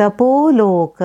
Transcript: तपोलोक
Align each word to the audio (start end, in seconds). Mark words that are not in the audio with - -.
तपोलोक 0.00 1.02